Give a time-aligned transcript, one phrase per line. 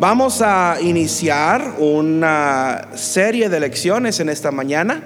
[0.00, 5.02] Vamos a iniciar una serie de lecciones en esta mañana.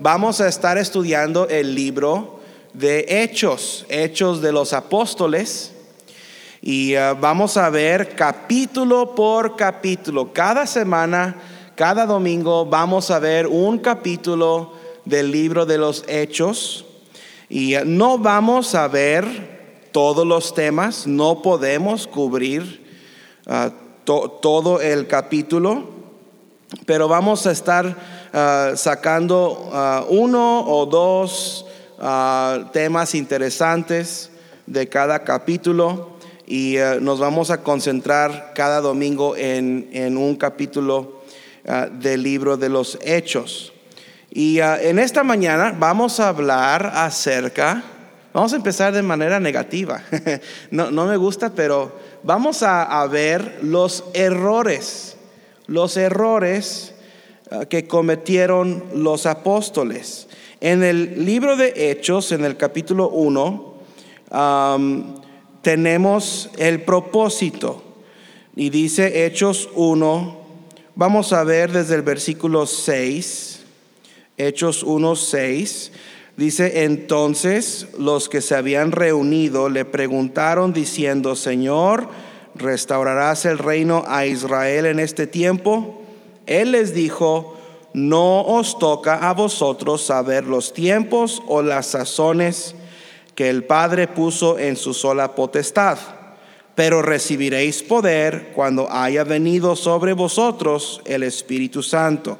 [0.00, 2.40] Vamos a estar estudiando el libro
[2.72, 5.74] de Hechos, Hechos de los Apóstoles.
[6.62, 10.32] Y uh, vamos a ver capítulo por capítulo.
[10.32, 11.36] Cada semana,
[11.74, 14.72] cada domingo, vamos a ver un capítulo
[15.04, 16.86] del libro de los Hechos.
[17.50, 22.82] Y uh, no vamos a ver todos los temas, no podemos cubrir
[23.46, 25.84] uh, todo el capítulo,
[26.86, 31.64] pero vamos a estar uh, sacando uh, uno o dos
[31.98, 34.30] uh, temas interesantes
[34.66, 36.14] de cada capítulo
[36.46, 41.22] y nos vamos a concentrar cada domingo en, en un capítulo
[41.92, 43.72] del libro de los hechos.
[44.30, 47.82] Y en esta mañana vamos a hablar acerca,
[48.34, 50.02] vamos a empezar de manera negativa,
[50.70, 51.92] no, no me gusta, pero
[52.24, 55.16] vamos a, ver los errores,
[55.66, 56.94] los errores
[57.50, 60.28] ah, que cometieron los apóstoles.
[60.60, 63.74] En el libro de Hechos, en el capítulo 1,
[65.62, 67.82] tenemos el propósito.
[68.56, 70.40] Y dice Hechos 1,
[70.94, 73.60] vamos a ver desde el versículo 6,
[74.38, 75.92] Hechos 1, 6.
[76.36, 82.08] Dice, entonces los que se habían reunido le preguntaron diciendo, Señor,
[82.56, 86.02] ¿restaurarás el reino a Israel en este tiempo?
[86.46, 87.56] Él les dijo,
[87.92, 92.74] no os toca a vosotros saber los tiempos o las sazones
[93.36, 95.98] que el Padre puso en su sola potestad,
[96.74, 102.38] pero recibiréis poder cuando haya venido sobre vosotros el Espíritu Santo,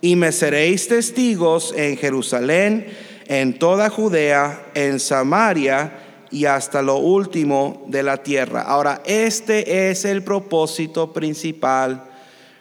[0.00, 2.86] y me seréis testigos en Jerusalén,
[3.28, 5.98] en toda Judea, en Samaria
[6.30, 8.62] y hasta lo último de la tierra.
[8.62, 12.04] Ahora, este es el propósito principal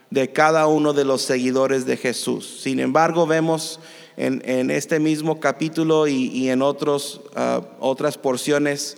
[0.09, 2.61] de cada uno de los seguidores de Jesús.
[2.61, 3.79] Sin embargo, vemos
[4.17, 8.97] en, este mismo capítulo y, en otros, ah, otras porciones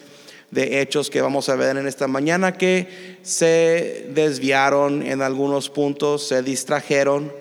[0.52, 6.28] de hechos que vamos a ver en esta mañana que se desviaron en algunos puntos,
[6.28, 7.32] se distrajeron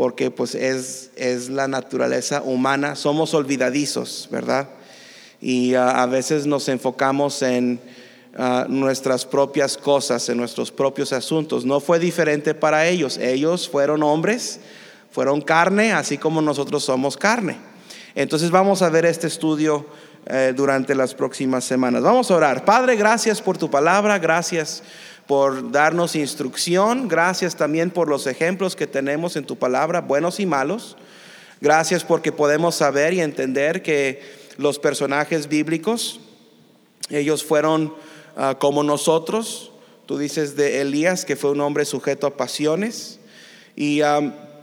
[0.00, 4.70] porque pues es, es la naturaleza humana, somos olvidadizos, ¿verdad?
[5.42, 7.78] Y ah, a veces nos enfocamos en
[8.34, 11.66] ah, nuestras propias cosas, en nuestros propios asuntos.
[11.66, 14.60] No fue diferente para ellos, ellos fueron hombres,
[15.10, 17.58] fueron carne, así como nosotros somos carne.
[18.14, 19.84] Entonces vamos a ver este estudio
[20.24, 22.02] eh, durante las próximas semanas.
[22.02, 22.64] Vamos a orar.
[22.64, 24.82] Padre, gracias por tu palabra, gracias
[25.30, 27.06] por darnos instrucción.
[27.06, 30.96] Gracias también por los ejemplos que tenemos en tu palabra, buenos y malos.
[31.60, 34.20] Gracias porque podemos saber y entender que
[34.56, 36.18] los personajes bíblicos,
[37.10, 37.94] ellos fueron
[38.36, 39.70] ah, como nosotros.
[40.04, 43.20] Tú dices de Elías que fue un hombre sujeto a pasiones.
[43.76, 44.00] Y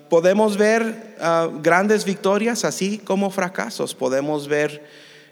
[0.10, 3.96] podemos ver ah, grandes victorias así como fracasos.
[3.96, 4.86] Podemos ver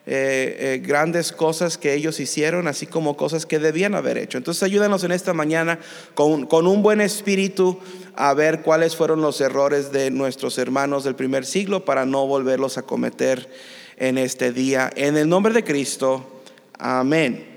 [0.07, 4.38] eh, eh, grandes cosas que ellos hicieron, así como cosas que debían haber hecho.
[4.38, 5.79] Entonces ayúdanos en esta mañana
[6.13, 7.79] con, con un buen espíritu
[8.16, 12.77] a ver cuáles fueron los errores de nuestros hermanos del primer siglo para no volverlos
[12.77, 13.49] a cometer
[13.97, 14.91] en este día.
[14.95, 16.41] En el nombre de Cristo,
[16.77, 17.55] amén.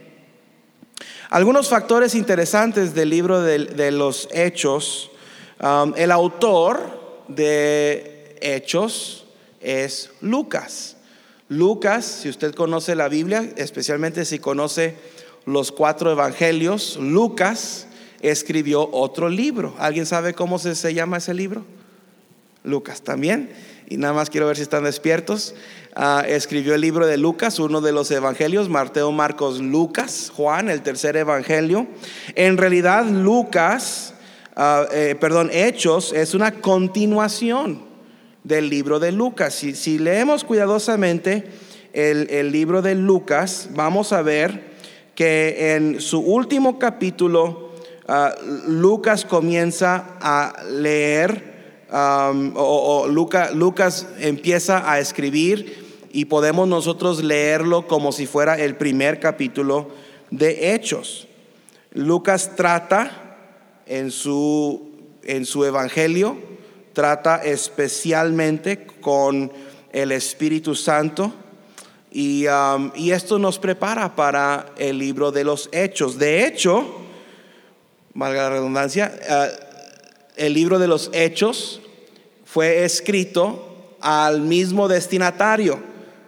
[1.31, 5.11] Algunos factores interesantes del libro de, los Hechos.
[5.61, 9.27] Um, el autor de Hechos
[9.61, 10.98] es Lucas.
[11.49, 14.95] Lucas, si usted conoce la Biblia, especialmente si conoce
[15.47, 17.87] los cuatro evangelios, Lucas
[18.21, 19.75] escribió otro libro.
[19.79, 21.65] ¿Alguien sabe cómo se, llama ese libro?
[22.65, 23.51] Lucas también.
[23.89, 25.55] Y nada más quiero ver si están despiertos.
[25.97, 30.83] Ah, escribió el libro de Lucas, uno de los evangelios, Mateo, Marcos, Lucas, Juan, el
[30.83, 31.87] tercer evangelio.
[32.35, 34.13] En realidad, Lucas,
[34.55, 37.88] ah, eh, perdón, Hechos es una continuación
[38.45, 39.55] del libro de Lucas.
[39.55, 41.45] Si, leemos cuidadosamente
[41.93, 44.69] el, libro de Lucas, vamos a ver
[45.15, 47.73] que en su último capítulo,
[48.07, 48.35] ah,
[48.67, 51.57] Lucas comienza a leer,
[51.91, 59.89] o, Lucas empieza a escribir y podemos nosotros leerlo como si fuera el primer capítulo
[60.31, 61.29] de Hechos.
[61.93, 63.37] Lucas trata
[63.87, 64.91] en su,
[65.25, 66.48] en su evangelio
[66.99, 69.53] trata especialmente con
[69.93, 71.33] el Espíritu Santo
[72.11, 76.19] y, um, y, esto nos prepara para el libro de los hechos.
[76.19, 76.97] De hecho,
[78.15, 79.45] valga la redundancia, uh,
[80.35, 81.81] el libro de los hechos
[82.45, 85.79] fue escrito al mismo destinatario,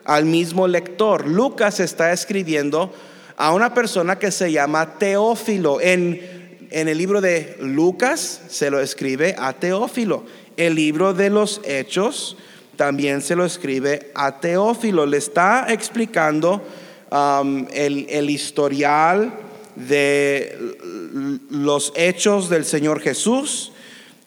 [0.05, 1.27] al mismo lector.
[1.27, 2.95] Lucas está escribiendo
[3.37, 5.81] a una persona que se llama Teófilo.
[5.81, 6.39] En
[6.71, 10.25] en el libro de Lucas se lo escribe a Teófilo.
[10.61, 12.37] El libro de los Hechos
[12.77, 15.07] también se lo escribe a Teófilo.
[15.07, 16.63] Le está explicando
[17.11, 19.33] um, el, el historial
[19.75, 20.77] de
[21.49, 23.73] los hechos del Señor Jesús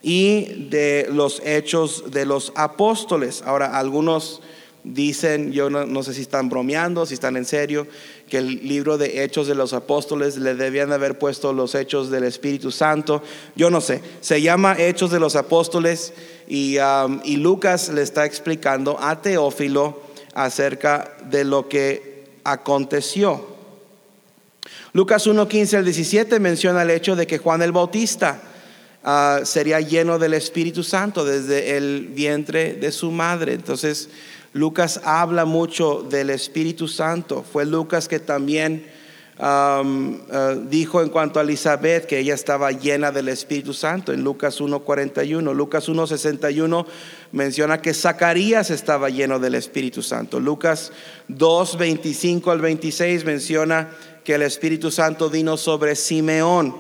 [0.02, 3.44] y de los hechos de los apóstoles.
[3.46, 4.42] Ahora, algunos
[4.84, 7.88] dicen, yo no, sé si están bromeando, si están en serio,
[8.34, 12.24] que el libro de hechos de los apóstoles le debían haber puesto los hechos del
[12.24, 13.22] Espíritu Santo.
[13.56, 16.16] Yo no sé, se llama hechos de los apóstoles
[16.48, 20.02] y, um, Lucas le está explicando a Teófilo
[20.34, 23.46] acerca de lo que aconteció.
[24.94, 28.42] Lucas 1, 15 al 17 menciona el hecho de que Juan el Bautista
[29.06, 33.54] Ah, sería lleno del Espíritu Santo desde el vientre de su madre.
[33.54, 34.08] Entonces,
[34.54, 37.44] Lucas habla mucho del Espíritu Santo.
[37.44, 38.86] Fue Lucas que también
[39.40, 39.82] ah,
[40.70, 45.56] dijo en cuanto a Elizabeth que ella estaba llena del Espíritu Santo en Lucas 1.41.
[45.56, 46.86] Lucas 1.61
[47.32, 50.40] menciona que Zacarías estaba lleno del Espíritu Santo.
[50.40, 50.92] Lucas
[51.30, 53.90] 2.25 al 26 menciona
[54.24, 56.76] que el Espíritu Santo vino sobre Simeón.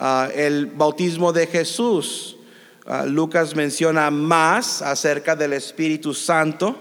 [0.00, 2.38] Ah, el bautismo de Jesús.
[2.86, 6.76] Ah, Lucas menciona más acerca del Espíritu Santo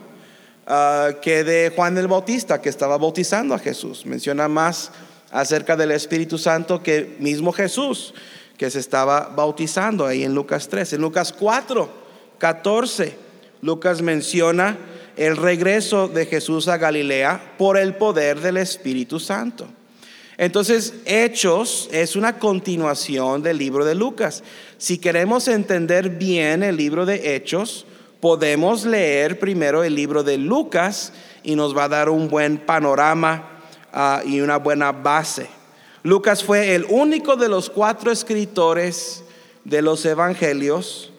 [0.68, 4.06] ah, que de Juan el Bautista, que estaba bautizando a Jesús.
[4.06, 4.92] Menciona más
[5.32, 8.14] acerca del Espíritu Santo que mismo Jesús,
[8.58, 10.94] que se estaba bautizando ahí en Lucas 3.
[10.94, 11.90] En Lucas 4,
[12.38, 13.18] 14,
[13.62, 14.78] Lucas menciona
[15.18, 19.68] el regreso de Jesús a Galilea por el poder del Espíritu Santo.
[20.38, 24.44] Entonces, Hechos es una continuación del libro de Lucas.
[24.78, 27.86] Si queremos entender bien el libro de Hechos,
[28.24, 31.12] podemos leer primero el libro de Lucas
[31.44, 33.60] y nos va a dar un buen panorama
[33.92, 35.50] ah, y una buena base.
[36.04, 39.26] Lucas fue el único de los cuatro escritores
[39.66, 41.12] de los evangelios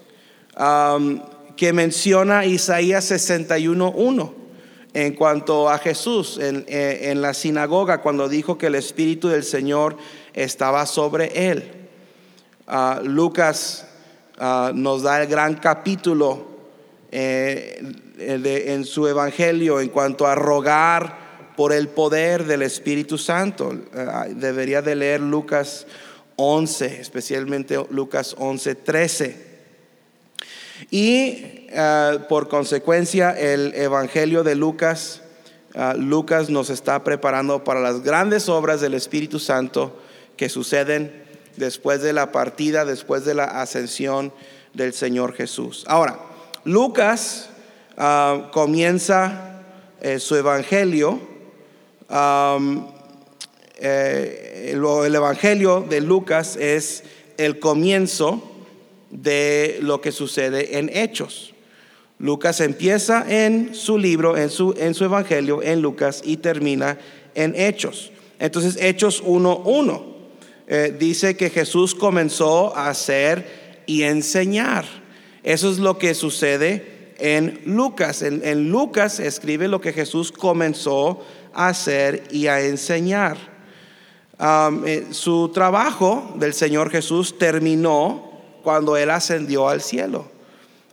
[1.56, 4.32] que menciona Isaías 61.1
[4.94, 9.98] en cuanto a Jesús en, la sinagoga cuando dijo que el Espíritu del Señor
[10.32, 11.70] estaba sobre él.
[12.66, 13.88] Ah, Lucas
[14.38, 16.53] ah, nos da el gran capítulo
[17.16, 17.80] eh,
[18.18, 23.72] en su Evangelio en cuanto a rogar por el poder del Espíritu Santo.
[23.94, 25.86] Ah, debería de leer Lucas
[26.34, 29.54] 11, especialmente Lucas 11, 13.
[30.90, 35.22] Y eh, por consecuencia el Evangelio de Lucas,
[35.74, 40.00] eh, Lucas nos está preparando para las grandes obras del Espíritu Santo
[40.36, 41.22] que suceden
[41.56, 44.32] después de la partida, después de la ascensión
[44.72, 45.84] del Señor Jesús.
[45.86, 46.33] Ahora,
[46.64, 47.50] Lucas
[47.96, 49.62] eh, comienza
[50.18, 51.18] su Evangelio.
[53.80, 57.04] el Evangelio de Lucas es
[57.38, 58.42] el comienzo
[59.10, 61.54] de lo que sucede en Hechos.
[62.18, 66.98] Lucas empieza en su libro, en su, en su evangelio, en Lucas, y termina
[67.34, 68.12] en Hechos.
[68.38, 70.02] Entonces, Hechos 1.1
[70.66, 74.84] eh, dice que Jesús comenzó a hacer y enseñar.
[75.44, 78.22] Eso es lo que sucede en Lucas.
[78.22, 81.22] En, Lucas escribe lo que Jesús comenzó
[81.52, 83.36] a hacer y a enseñar.
[84.86, 88.32] Eh, su trabajo del Señor Jesús terminó
[88.64, 90.26] cuando Él ascendió al cielo.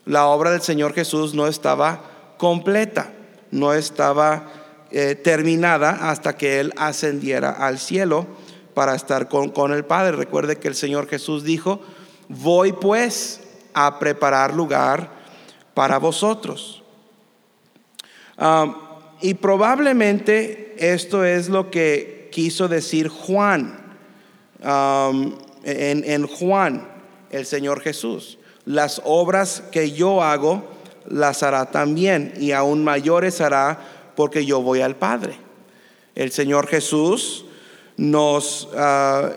[0.05, 3.11] La obra del Señor Jesús no estaba completa,
[3.51, 4.51] no estaba
[4.91, 8.27] eh, terminada hasta que Él ascendiera al cielo
[8.73, 10.17] para estar con, el Padre.
[10.17, 11.81] Recuerde que el Señor Jesús dijo,
[12.27, 13.40] voy pues
[13.73, 15.09] a preparar lugar
[15.73, 16.83] para vosotros.
[18.37, 23.79] Ah, y probablemente esto es lo que quiso decir Juan
[24.63, 26.87] en, en Juan
[27.29, 28.37] el Señor Jesús.
[28.65, 30.63] Las obras que yo hago,
[31.07, 33.79] las hará también, y aún mayores hará
[34.15, 35.35] porque yo voy al Padre.
[36.15, 37.45] El Señor Jesús
[37.97, 39.29] nos ah,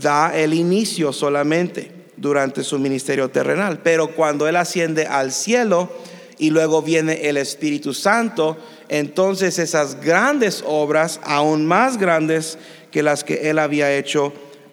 [0.00, 5.90] da el inicio solamente durante su ministerio terrenal, pero cuando Él asciende al cielo
[6.38, 8.56] y luego viene el Espíritu Santo,
[8.88, 12.58] entonces esas grandes obras, aún más grandes
[12.92, 14.32] que las que Él había hecho,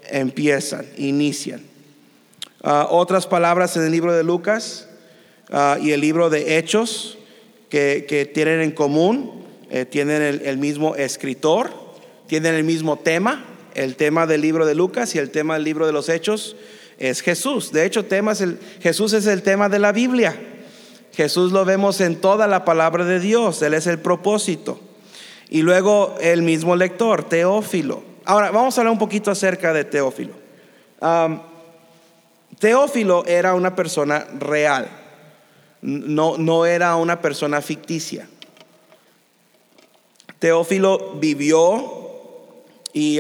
[0.10, 1.62] empiezan, inician.
[2.62, 4.88] Ah, otras palabras en el libro de Lucas
[5.50, 7.18] ah, y el libro de Hechos
[7.70, 11.72] que, tienen en común, eh, tienen el, mismo escritor,
[12.27, 15.88] tienen el mismo tema, el tema del libro de Lucas y el tema del libro
[15.88, 16.56] de los Hechos
[17.00, 17.72] es Jesús.
[17.72, 20.36] De hecho, el, Jesús es el tema de la Biblia.
[21.13, 24.79] Jesús lo vemos en toda la palabra de Dios, Él es el propósito.
[25.50, 28.03] Y luego el mismo lector, Teófilo.
[28.25, 30.34] Ahora, vamos a hablar un poquito acerca de Teófilo.
[32.60, 34.89] Teófilo era una persona real,
[35.82, 38.27] no, no era una persona ficticia.
[40.38, 42.63] Teófilo vivió
[42.94, 43.20] y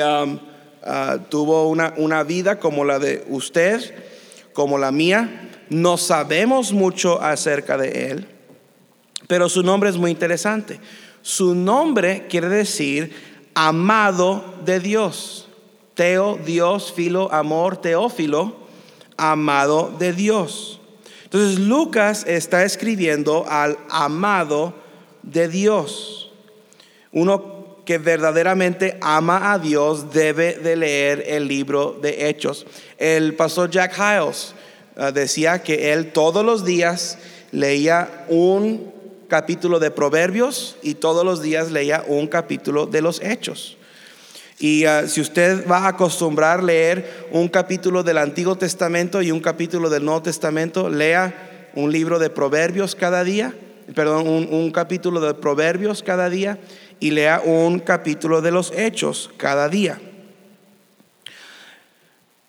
[0.89, 3.93] uh, tuvo una, una vida como la de usted,
[4.53, 5.49] como la mía.
[5.69, 8.27] No sabemos mucho acerca de él,
[9.27, 10.79] pero su nombre es muy interesante.
[11.21, 13.13] Su nombre quiere decir
[13.53, 15.47] amado de Dios.
[15.93, 18.55] Teo, Dios, filo, amor, teófilo,
[19.17, 20.79] amado de Dios.
[21.25, 24.73] Entonces Lucas está escribiendo al amado
[25.23, 26.31] de Dios.
[27.11, 27.58] Uno
[27.89, 32.67] que verdaderamente ama a Dios debe de leer el libro de Hechos.
[32.99, 34.53] El pastor Jack Hiles
[34.95, 37.17] uh, decía que él todos los días
[37.51, 38.93] leía un
[39.27, 43.75] capítulo de Proverbios y todos los días leía un capítulo de los Hechos.
[44.59, 49.39] Y uh, si usted va a acostumbrar leer un capítulo del Antiguo Testamento y un
[49.39, 53.51] capítulo del Nuevo Testamento, lea un libro de Proverbios cada día,
[53.95, 56.59] perdón, un capítulo de Proverbios cada día
[56.99, 59.99] y lea un capítulo de los hechos cada día.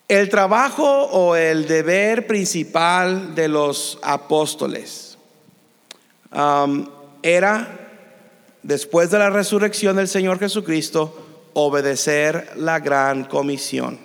[0.07, 5.17] El trabajo o el deber principal de los apóstoles
[6.33, 6.85] um,
[7.23, 7.79] era,
[8.61, 11.15] después de la resurrección del Señor Jesucristo,
[11.53, 13.99] obedecer la gran comisión.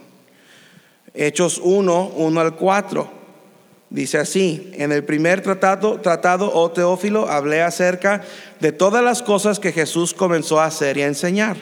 [1.12, 3.25] Hechos 1, 1 al 4.
[3.88, 8.23] Dice así, en el primer tratado, tratado, oh Teófilo, hablé acerca
[8.59, 11.57] de todas las cosas que Jesús comenzó a hacer y a enseñar,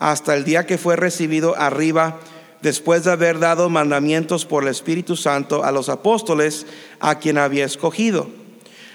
[0.00, 2.18] hasta el día que fue recibido arriba,
[2.60, 6.66] después de haber dado mandamientos por el Espíritu Santo a los apóstoles
[6.98, 8.28] a quien había escogido,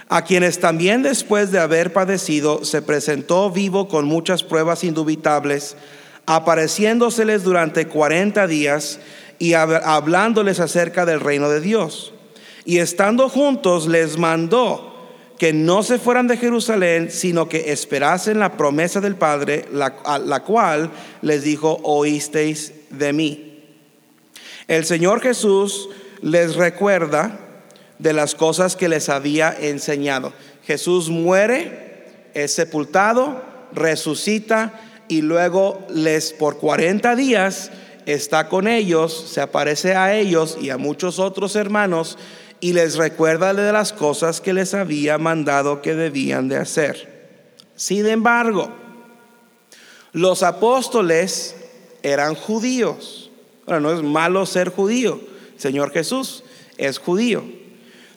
[0.10, 5.78] a quienes también después de haber padecido se presentó vivo con muchas pruebas indubitables,
[6.26, 9.00] apareciéndoseles durante cuarenta días
[9.38, 12.14] y hablándoles acerca del reino de Dios
[12.66, 14.90] y estando juntos les mandó
[15.38, 20.44] que no se fueran de Jerusalén, sino que esperasen la promesa del Padre, la, la
[20.44, 23.64] cual les dijo, oísteis de mí.
[24.68, 25.90] El Señor Jesús
[26.22, 27.40] les recuerda
[28.00, 30.34] de las cosas que les había enseñado.
[30.66, 33.42] Jesús muere, es sepultado,
[33.74, 37.72] resucita y luego les por 40 días
[38.06, 42.18] está con ellos, se aparece a ellos y a muchos otros hermanos
[42.60, 47.20] y les recuerda de las cosas que les había mandado que debían de hacer.
[47.76, 48.70] Sin embargo,
[50.12, 51.56] los apóstoles
[52.04, 53.30] eran judíos.
[53.66, 55.20] Bueno, no es malo ser judío.
[55.58, 56.44] Señor Jesús
[56.78, 57.44] es judío.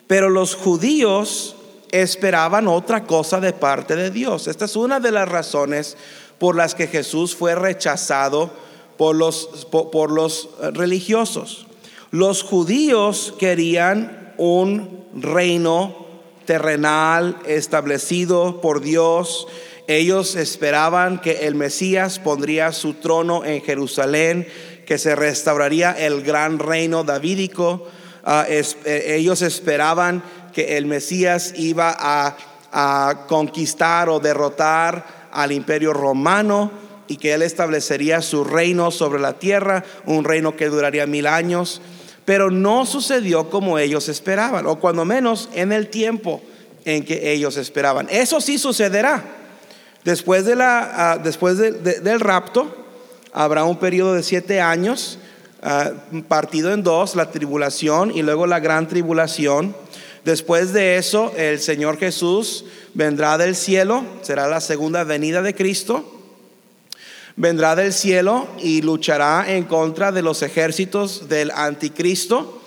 [0.06, 1.56] Pero los judíos
[1.90, 4.48] esperaban otra cosa de parte de Dios.
[4.48, 5.96] Esta es una de las razones
[6.38, 8.50] por las que Jesús fue rechazado
[8.96, 11.66] por los, por, los religiosos.
[12.10, 16.04] Los judíos querían un reino
[16.46, 19.46] terrenal establecido por Dios.
[19.86, 24.48] Ellos esperaban que el Mesías pondría su trono en Jerusalén,
[24.84, 27.86] que se restauraría el gran reino davídico.
[28.24, 28.64] Ah, eh,
[29.16, 32.36] ellos esperaban que el Mesías iba a,
[32.72, 36.72] a conquistar o derrotar al imperio romano
[37.06, 41.80] y que él establecería su reino sobre la tierra, un reino que duraría mil años.
[42.24, 46.40] Pero no sucedió como ellos esperaban, o cuando menos en el tiempo
[46.84, 48.08] en que ellos esperaban.
[48.10, 49.24] Eso sí sucederá.
[50.04, 52.74] Después, de la, ah, después del rapto,
[53.32, 55.18] habrá un periodo de siete años,
[55.62, 55.92] ah,
[56.28, 59.76] partido en dos, la tribulación y luego la gran tribulación.
[60.24, 62.64] Después de eso, el Señor Jesús
[62.94, 66.21] vendrá del cielo, será la segunda venida de Cristo
[67.36, 72.60] vendrá del cielo y luchará en contra de los ejércitos del anticristo.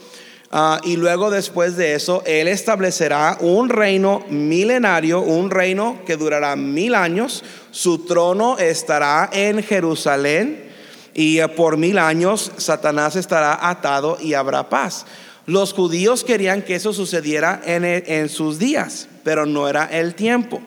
[0.52, 6.56] Ah, y luego después de eso, Él establecerá un reino milenario, un reino que durará
[6.56, 7.44] mil años.
[7.72, 10.72] Su trono estará en Jerusalén
[11.14, 15.06] y por mil años Satanás estará atado y habrá paz.
[15.46, 20.62] Los judíos querían que eso sucediera en, en sus días, pero no era el tiempo.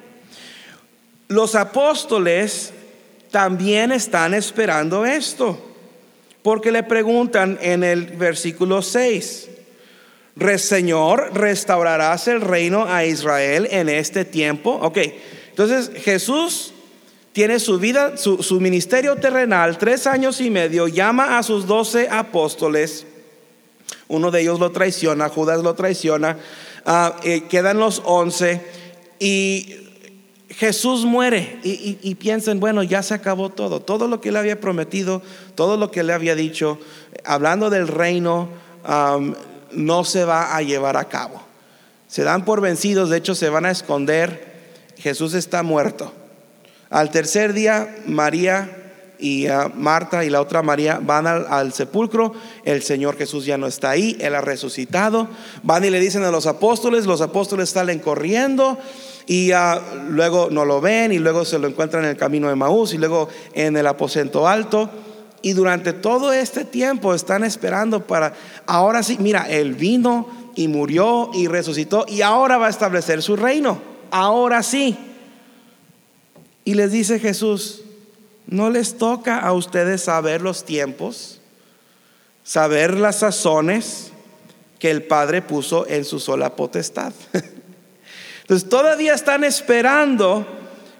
[1.29, 2.73] Los apóstoles
[3.31, 5.59] también están esperando esto.
[6.43, 9.49] Porque le preguntan en el versículo 6,
[10.59, 14.79] Señor, ¿restaurarás el reino a Israel en este tiempo?
[14.83, 14.99] Ok,
[15.51, 16.73] entonces Jesús
[17.33, 23.07] tiene su vida, su, ministerio terrenal, tres años y medio, llama a sus doce apóstoles,
[24.07, 26.39] uno de ellos lo traiciona, Judas lo traiciona,
[26.87, 28.61] ah, eh, quedan los once
[29.19, 29.88] y
[30.59, 35.23] Jesús muere y, piensen, bueno, ya se acabó todo, todo lo que le había prometido,
[35.55, 36.81] todo lo que le había dicho,
[37.25, 38.49] hablando del reino,
[39.71, 41.41] no se va a llevar a cabo.
[42.09, 44.49] Se dan por vencidos, de hecho se van a esconder.
[44.97, 46.13] Jesús está muerto.
[46.91, 48.88] Al tercer día, María
[49.19, 52.33] y ah, Marta y la otra María van al, sepulcro,
[52.65, 55.29] el Señor Jesús ya no está ahí, Él ha resucitado,
[55.63, 58.79] van y le dicen a los apóstoles, los apóstoles salen corriendo
[59.27, 62.55] y ah, luego no lo ven y luego se lo encuentran en el camino de
[62.55, 64.89] Maús y luego en el aposento alto.
[65.41, 68.35] Y durante todo este tiempo están esperando para,
[68.67, 73.37] ahora sí, mira, Él vino y murió y resucitó y ahora va a establecer su
[73.37, 74.97] reino, ahora sí.
[76.65, 77.83] Y les dice Jesús,
[78.49, 81.41] ¿no les toca a ustedes saber los tiempos,
[82.43, 84.11] saber las sazones
[84.79, 87.13] que el Padre puso en su sola potestad?
[88.41, 90.47] Entonces todavía están esperando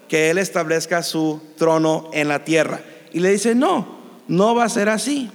[0.07, 2.81] que Él establezca su trono en la tierra.
[3.11, 5.31] Y le dice, no, no va a ser así.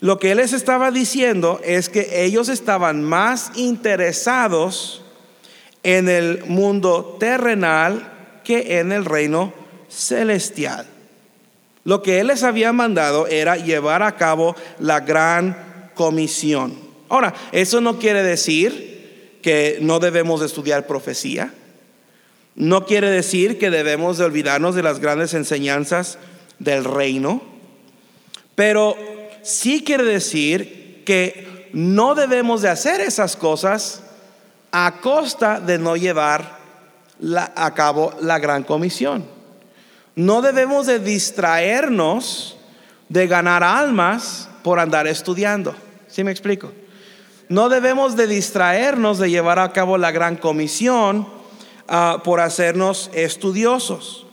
[0.00, 5.04] Lo que Él les estaba diciendo es que ellos estaban más interesados
[5.82, 9.61] en el mundo terrenal que en el reino
[9.92, 10.86] celestial.
[11.84, 16.74] Lo que Él les había mandado era llevar a cabo la gran comisión.
[17.08, 21.52] Ahora, eso no quiere decir que no debemos estudiar profecía.
[22.54, 26.18] No quiere decir que debemos de olvidarnos de las grandes enseñanzas
[26.58, 27.42] del reino.
[28.54, 28.96] Pero
[29.42, 34.02] sí quiere decir que no debemos de hacer esas cosas
[34.70, 36.58] a costa de no llevar
[37.54, 39.31] a cabo la gran comisión.
[40.14, 42.56] No debemos de distraernos
[43.08, 45.74] de ganar almas por andar estudiando.
[46.08, 46.72] ¿Sí me explico?
[47.48, 51.28] No debemos de distraernos de llevar a cabo la gran comisión
[51.88, 54.26] ah, por hacernos estudiosos.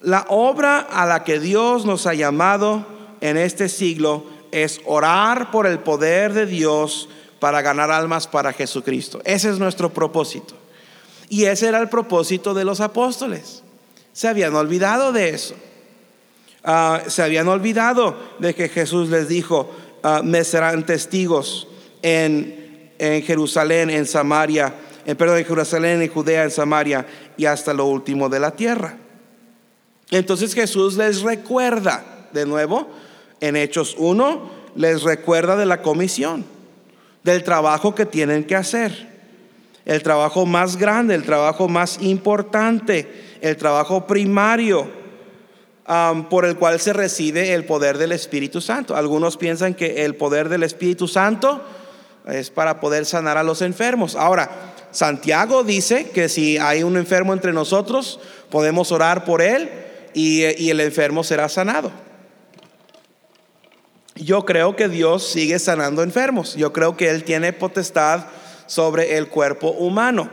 [0.00, 2.86] La obra a la que Dios nos ha llamado
[3.20, 9.20] en este siglo es orar por el poder de Dios para ganar almas para Jesucristo.
[9.24, 10.54] Ese es nuestro propósito.
[11.28, 13.59] Y ese era el propósito de los apóstoles.
[14.12, 15.54] Se habían olvidado de eso.
[16.62, 19.70] Ah, se habían olvidado de que Jesús les dijo,
[20.02, 21.68] ah, me serán testigos
[22.02, 22.58] en,
[22.98, 24.74] Jerusalén, en Samaria,
[25.06, 27.06] en, perdón, en Jerusalén, en Judea, en Samaria
[27.38, 28.98] y hasta lo último de la tierra.
[30.10, 32.90] Entonces Jesús les recuerda, de nuevo,
[33.40, 36.44] en Hechos 1, les recuerda de la comisión,
[37.24, 39.10] del trabajo que tienen que hacer
[39.90, 44.88] el trabajo más grande, el trabajo más importante, el trabajo primario
[46.28, 48.94] por el cual se recibe el poder del Espíritu Santo.
[48.94, 51.60] Algunos piensan que el poder del Espíritu Santo
[52.26, 54.14] es para poder sanar a los enfermos.
[54.14, 59.70] Ahora, Santiago dice que si hay un enfermo entre nosotros, podemos orar por él
[60.14, 61.90] y el enfermo será sanado.
[64.16, 66.54] Yo creo que Dios sigue sanando enfermos.
[66.54, 68.26] Yo creo que Él tiene potestad
[68.66, 70.28] sobre el cuerpo humano.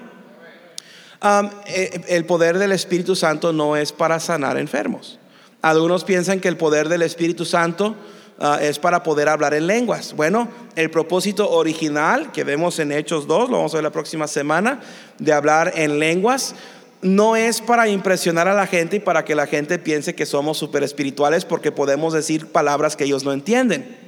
[1.22, 5.20] Eh, el poder del Espíritu Santo no es para sanar enfermos.
[5.62, 7.96] Algunos piensan que el poder del Espíritu Santo
[8.40, 10.14] ah, es para poder hablar en lenguas.
[10.14, 14.28] Bueno, el propósito original que vemos en Hechos 2, lo vamos a ver la próxima
[14.28, 14.82] semana,
[15.18, 16.54] de hablar en lenguas,
[17.02, 20.58] no es para impresionar a la gente y para que la gente piense que somos
[20.58, 24.08] super espirituales porque podemos decir palabras que ellos no entienden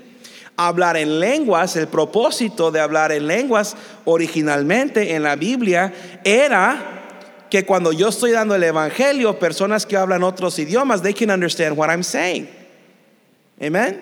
[0.60, 5.94] hablar en lenguas, el propósito de hablar en lenguas originalmente en la Biblia
[6.26, 6.99] era
[7.50, 11.78] que cuando yo estoy dando el evangelio, personas que hablan otros idiomas, they can understand
[11.78, 12.48] what I'm saying.
[13.62, 14.02] Amen.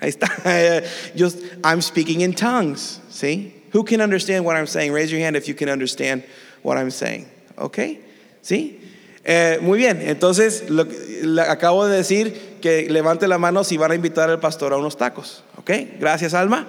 [0.00, 0.28] Ahí está.
[1.64, 3.00] I'm speaking in tongues.
[3.10, 3.54] See?
[3.72, 4.92] Who can understand what I'm saying?
[4.92, 6.24] Raise your hand if you can understand
[6.62, 7.26] what I'm saying.
[7.58, 8.00] Okay?
[8.42, 8.80] ¿Sí?
[9.24, 10.64] Eh, muy bien, entonces
[11.46, 14.96] acabo de decir que levante la mano si van a invitar al pastor a unos
[14.96, 15.44] tacos.
[15.56, 15.70] ¿Ok?
[15.98, 16.66] Gracias, Alma.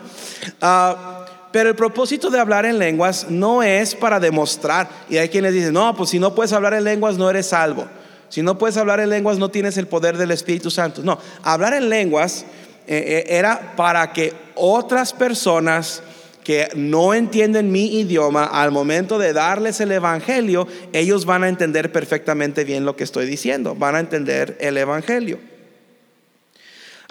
[0.62, 4.90] Ah, pero el propósito de hablar en lenguas no es para demostrar.
[5.10, 7.88] Y hay quienes dicen, no, pues si no puedes hablar en lenguas no eres salvo.
[8.30, 11.02] Si no puedes hablar en lenguas no tienes el poder del Espíritu Santo.
[11.04, 12.46] No, hablar en lenguas
[12.88, 16.02] eh, eh, era para que otras personas
[16.44, 21.92] que no entienden mi idioma, al momento de darles el Evangelio, ellos van a entender
[21.92, 25.51] perfectamente bien lo que estoy diciendo, van a entender el Evangelio.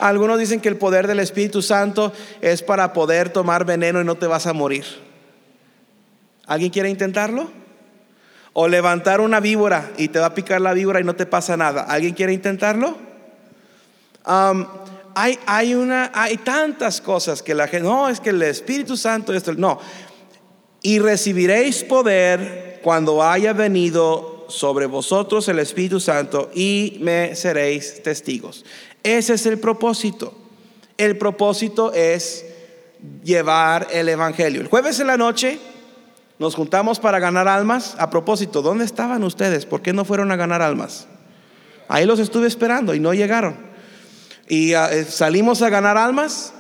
[0.01, 4.17] Algunos dicen que el poder del Espíritu Santo es para poder tomar veneno y no
[4.17, 4.85] te vas a morir.
[6.47, 7.51] ¿Alguien quiere intentarlo?
[8.55, 11.57] O levantar una víbora y te va a picar la víbora y no te pasa
[11.57, 11.83] nada.
[11.83, 12.97] ¿Alguien quiere intentarlo?
[14.25, 19.35] Hay, hay, una, hay tantas cosas que la gente, no, es que el Espíritu Santo,
[19.35, 19.79] esto, no.
[20.83, 28.65] Y recibiréis poder cuando haya venido sobre vosotros el Espíritu Santo y me seréis testigos.
[29.03, 30.35] Ese es el propósito.
[30.97, 32.45] El propósito es
[33.25, 34.61] llevar el Evangelio.
[34.61, 35.59] El jueves en la noche
[36.39, 37.97] nos juntamos para ganar almas.
[37.99, 39.67] A propósito, ¿dónde estaban ustedes?
[39.67, 41.07] ¿Por qué no fueron a ganar almas?
[41.89, 43.57] Ahí los estuve esperando y no llegaron.
[44.49, 46.53] Y ah, eh, salimos a ganar almas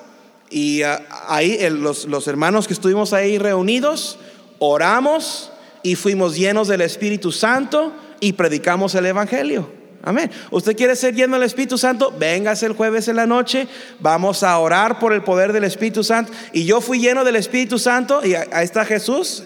[0.49, 4.19] y ah, ahí los, los hermanos que estuvimos ahí reunidos,
[4.59, 9.80] oramos y fuimos llenos del Espíritu Santo y predicamos el Evangelio.
[10.03, 10.31] Amén.
[10.51, 12.15] ¿Usted quiere ser lleno del Espíritu Santo?
[12.19, 13.69] Véngase el jueves en la noche.
[13.99, 16.33] Vamos a orar por el poder del Espíritu Santo.
[16.53, 19.45] Y yo fui lleno del Espíritu Santo y ahí está Jesús.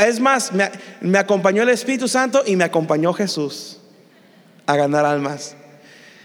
[0.00, 3.78] Es más, me, acompañó el Espíritu Santo y me acompañó Jesús
[4.66, 5.54] a ganar almas.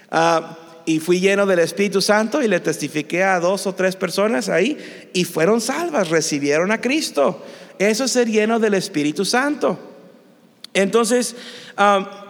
[0.10, 4.50] Ah, y fui lleno del Espíritu Santo y le testifiqué a dos o tres personas
[4.50, 7.44] ahí y fueron salvas, recibieron a Cristo.
[7.78, 9.78] Eso es ser lleno del Espíritu Santo.
[10.74, 11.36] Entonces,
[11.76, 12.27] ah,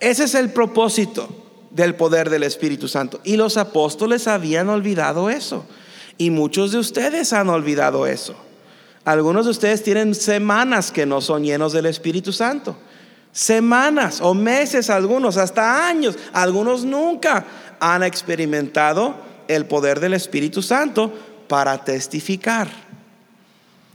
[0.00, 1.28] ese es el propósito
[1.70, 3.20] del poder del Espíritu Santo.
[3.24, 5.64] Y los apóstoles habían olvidado eso.
[6.18, 8.36] Y muchos de ustedes han olvidado eso.
[9.04, 12.76] Algunos de ustedes tienen semanas que no son llenos del Espíritu Santo.
[13.32, 16.16] Semanas o meses, algunos hasta años.
[16.32, 17.44] Algunos nunca
[17.80, 19.16] han experimentado
[19.48, 21.12] el poder del Espíritu Santo
[21.48, 22.68] para testificar.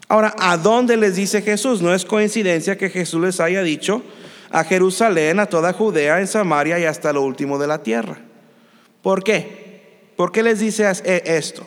[0.10, 1.82] Ahora, ¿a dónde les dice Jesús?
[1.82, 4.02] No es coincidencia que Jesús les haya dicho,
[4.52, 8.18] a Jerusalén, a toda Judea, en Samaria y hasta lo último de la tierra.
[9.02, 10.12] ¿Por qué?
[10.16, 11.66] ¿Por qué les dice e, esto?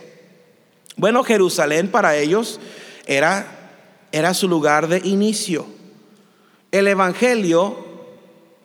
[0.97, 2.61] Bueno, Jerusalén para ellos
[3.07, 3.47] era,
[4.13, 5.67] era su lugar de inicio.
[6.73, 7.87] El Evangelio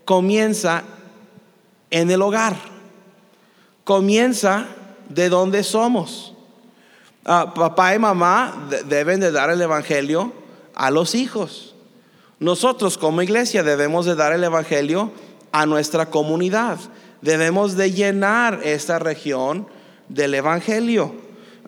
[0.05, 0.83] comienza
[1.91, 2.55] en el hogar,
[3.83, 4.67] comienza
[5.09, 6.33] de donde somos.
[7.25, 10.33] Ah, papá y mamá deben de dar el Evangelio
[10.75, 11.74] a los hijos.
[12.39, 15.11] Nosotros como iglesia debemos de dar el Evangelio
[15.51, 16.77] a nuestra comunidad.
[17.21, 19.67] Debemos de llenar esta región
[20.09, 21.15] del Evangelio.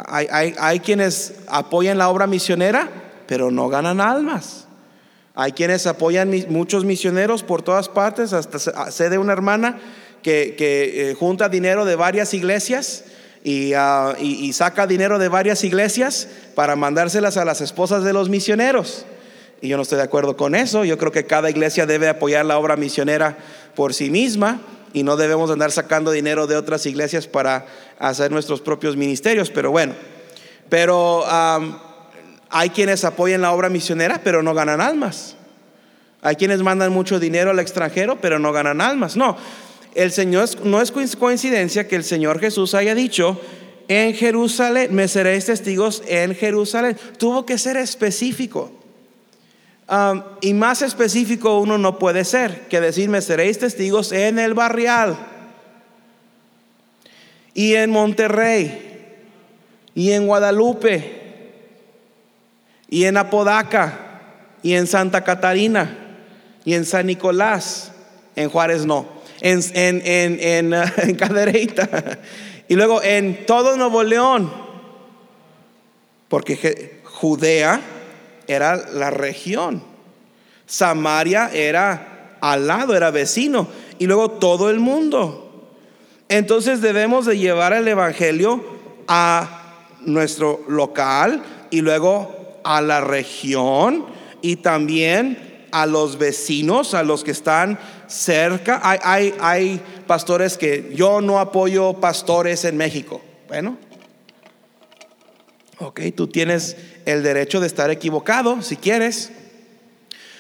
[0.06, 2.90] Hay, quienes apoyan la obra misionera,
[3.28, 4.68] pero no ganan almas.
[5.34, 8.34] Hay quienes apoyan muchos misioneros por todas partes.
[8.34, 9.80] Hasta sé de una hermana
[10.22, 13.06] que, eh, junta dinero de varias iglesias
[13.76, 19.06] ah, y saca dinero de varias iglesias para mandárselas a las esposas de los misioneros.
[19.62, 20.86] Y yo no estoy de acuerdo con eso.
[20.86, 23.38] Yo creo que cada iglesia debe apoyar la obra misionera
[23.76, 24.62] por sí misma
[24.94, 27.66] y no debemos andar sacando dinero de otras iglesias para
[28.00, 29.50] hacer nuestros propios ministerios.
[29.50, 29.94] Pero bueno,
[30.70, 31.24] pero
[32.50, 35.36] hay quienes apoyan la obra misionera, pero no ganan almas.
[36.22, 39.16] Hay quienes mandan mucho dinero al extranjero, pero no ganan almas.
[39.16, 39.38] No,
[39.96, 43.40] el Señor no es coincidencia que el Señor Jesús haya dicho
[43.88, 46.98] en Jerusalén, me seréis testigos en Jerusalén.
[47.18, 48.72] Tuvo que ser específico
[50.42, 55.18] y más específico uno no puede ser que decirme seréis testigos en el barrial
[57.54, 59.16] y en Monterrey
[59.96, 61.62] y en Guadalupe
[62.90, 64.22] y en Apodaca
[64.62, 65.98] y en Santa Catarina
[66.66, 67.94] y en San Nicolás,
[68.36, 69.08] en Juárez no,
[69.40, 70.02] en, en,
[70.42, 72.20] en, en Cadereyta
[72.68, 74.52] y luego en todo Nuevo León,
[76.28, 77.80] porque Judea
[78.48, 79.84] era la región.
[80.66, 83.68] Samaria era al lado, era vecino.
[84.00, 85.70] Y luego todo el mundo.
[86.30, 88.64] Entonces debemos de llevar el Evangelio
[89.08, 94.06] a nuestro local y luego a la región
[94.42, 98.82] y también a los vecinos, a los que están cerca.
[98.84, 103.22] Hay, hay, hay pastores que yo no apoyo pastores en México.
[103.48, 103.78] Bueno,
[105.80, 106.76] ok, tú tienes
[107.08, 109.32] el derecho de estar equivocado si quieres.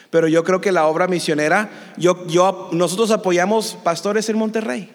[0.09, 4.91] Pero yo creo que la obra misionera, yo, yo, nosotros apoyamos pastores en Monterrey,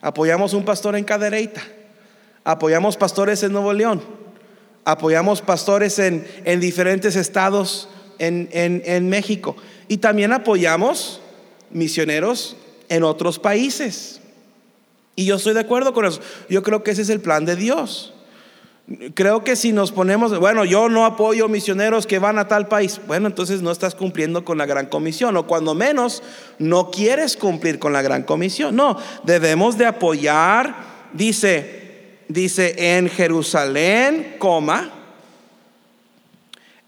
[0.00, 1.62] apoyamos un pastor en Cadereyta,
[2.44, 4.02] apoyamos pastores en Nuevo León,
[4.84, 9.56] apoyamos pastores en, en diferentes estados en, en, en México
[9.88, 11.20] y también apoyamos
[11.70, 12.56] misioneros
[12.88, 14.20] en otros países.
[15.16, 16.20] Y yo estoy de acuerdo con eso.
[16.48, 18.14] Yo creo que ese es el plan de Dios.
[19.14, 23.00] Creo que si nos ponemos, bueno, yo no apoyo misioneros que van a tal país,
[23.06, 26.22] bueno, entonces no estás cumpliendo con la gran comisión, o cuando menos
[26.58, 28.76] no quieres cumplir con la gran comisión.
[28.76, 30.76] No, debemos de apoyar,
[31.14, 34.90] dice, dice en Jerusalén, coma,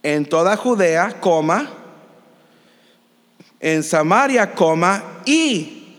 [0.02, 1.70] en toda Judea, coma,
[3.58, 5.94] en Samaria, coma, y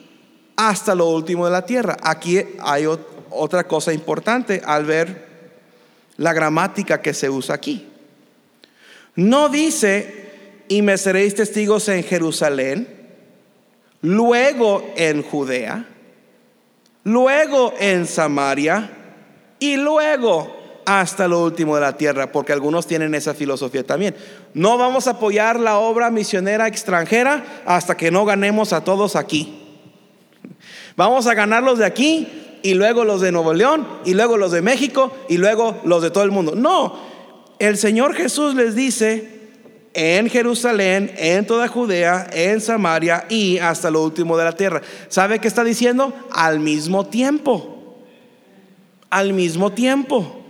[0.56, 1.98] hasta lo último de la tierra.
[2.04, 2.86] Aquí hay
[3.32, 5.27] otra cosa importante al ver
[6.17, 7.88] la gramática que se usa aquí.
[9.15, 10.27] No dice,
[10.67, 12.88] y me seréis testigos en Jerusalén,
[14.01, 15.86] luego en Judea,
[17.03, 18.91] luego en Samaria
[19.60, 24.15] y luego hasta lo último de la tierra, porque algunos tienen esa filosofía también.
[24.53, 29.63] No vamos a apoyar la obra misionera extranjera hasta que no ganemos a todos aquí.
[30.95, 34.62] Vamos a ganarlos de aquí y luego los de Nuevo León y luego los de
[34.62, 36.53] México y luego los de todo el mundo.
[36.53, 36.99] No,
[37.60, 39.39] el Señor Jesús les dice,
[39.93, 44.82] en Jerusalén, en toda Judea, en Samaria y hasta lo último de la tierra.
[45.08, 46.13] ¿Sabe qué está diciendo?
[46.30, 47.95] Al mismo tiempo.
[49.10, 50.43] Al mismo tiempo.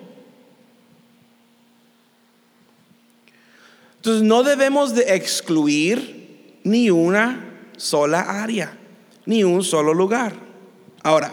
[3.98, 8.76] Entonces no debemos de excluir ni una sola área,
[9.28, 10.34] ni un solo lugar.
[11.04, 11.32] Ahora,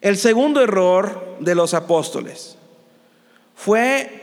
[0.00, 2.56] el segundo error de los apóstoles
[3.54, 4.16] fue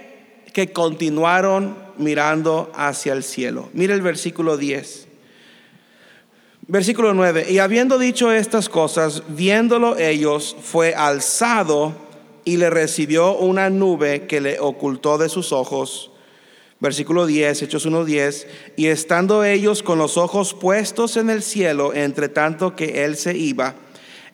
[0.53, 3.69] que continuaron mirando hacia el cielo.
[3.73, 5.07] Mire el versículo 10.
[6.67, 7.47] Versículo 9.
[7.49, 11.93] Y habiendo dicho estas cosas, viéndolo ellos, fue alzado
[12.45, 16.11] y le recibió una nube que le ocultó de sus ojos.
[16.79, 18.45] Versículo 10, Hechos 1.10.
[18.75, 23.37] Y estando ellos con los ojos puestos en el cielo, entre tanto que él se
[23.37, 23.75] iba,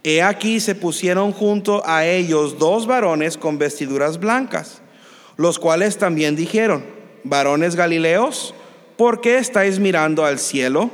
[0.03, 4.81] he aquí se pusieron junto a ellos dos varones con vestiduras blancas,
[5.38, 6.85] los cuales también dijeron,
[7.23, 8.53] varones Galileos,
[8.97, 10.89] ¿por qué estáis mirando al cielo?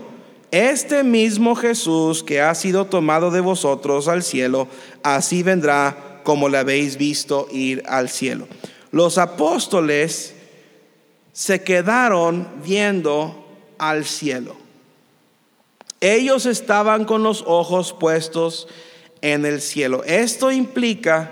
[0.52, 4.68] Este mismo Jesús que ha sido tomado de vosotros al cielo,
[5.04, 8.48] así vendrá como le habéis visto ir al cielo.
[8.92, 10.34] Los apóstoles
[11.34, 13.46] se quedaron viendo
[13.78, 14.56] al cielo.
[16.00, 18.68] Ellos estaban con los ojos puestos
[19.26, 20.04] en el cielo.
[20.04, 21.32] Esto implica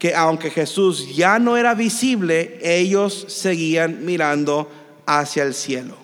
[0.00, 4.68] que aunque Jesús ya no era visible, ellos seguían mirando
[5.06, 5.96] hacia el cielo.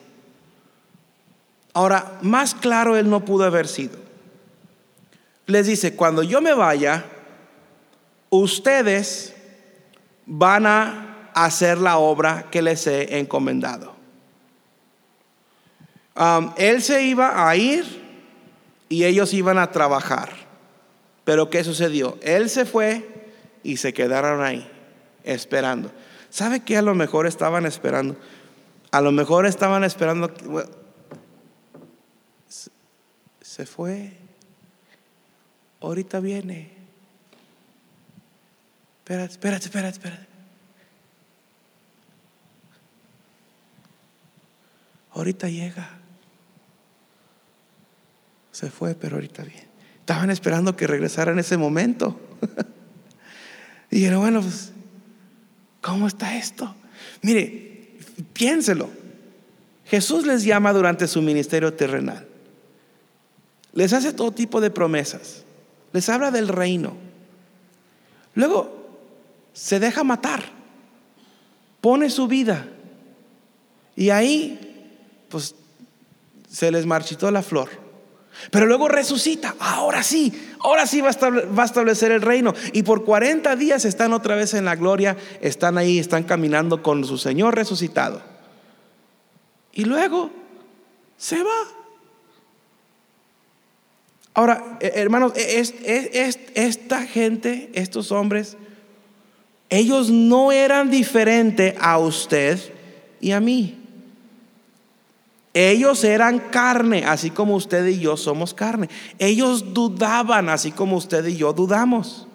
[1.74, 3.98] Ahora, más claro él no pudo haber sido.
[5.46, 7.04] Les dice, cuando yo me vaya,
[8.30, 9.34] ustedes
[10.26, 13.96] van a hacer la obra que les he encomendado.
[16.14, 17.84] Um, él se iba a ir
[18.88, 20.39] y ellos iban a trabajar.
[21.24, 22.18] Pero ¿qué sucedió?
[22.22, 23.06] Él se fue
[23.62, 24.68] y se quedaron ahí
[25.24, 25.92] esperando.
[26.30, 28.16] ¿Sabe qué a lo mejor estaban esperando?
[28.90, 30.32] A lo mejor estaban esperando.
[33.40, 34.16] se fue.
[35.80, 36.72] Ahorita viene.
[38.98, 40.26] Espérate, espérate, espérate, espérate.
[45.12, 45.98] Ahorita llega.
[48.52, 49.69] Se fue, pero ahorita viene.
[50.10, 52.18] Estaban esperando que regresara en ese momento.
[53.92, 54.72] Y dijeron, bueno, pues,
[55.80, 56.74] ¿cómo está esto?
[57.22, 57.92] Mire,
[58.32, 58.90] piénselo.
[59.84, 62.26] Jesús les llama durante su ministerio terrenal.
[63.72, 65.44] Les hace todo tipo de promesas.
[65.92, 66.96] Les habla del reino.
[68.34, 68.90] Luego
[69.52, 70.42] se deja matar.
[71.80, 72.66] Pone su vida.
[73.94, 74.58] Y ahí,
[75.28, 75.54] pues,
[76.50, 77.79] se les marchitó la flor.
[78.50, 79.54] Pero luego resucita.
[79.58, 82.54] Ahora sí, ahora sí va a, establecer el reino.
[82.72, 87.04] Y por 40 días están otra vez en la gloria, están ahí, están caminando con
[87.04, 88.22] su Señor resucitado.
[89.72, 90.30] Y luego
[91.16, 91.80] se va.
[94.34, 98.56] Ahora, eh, hermanos, esta gente, estos hombres,
[99.68, 102.58] ellos no eran diferentes a usted
[103.20, 103.79] y a mí.
[105.52, 108.88] Ellos eran carne, así como usted y yo somos carne.
[109.18, 112.28] Ellos dudaban, así como usted y yo dudamos.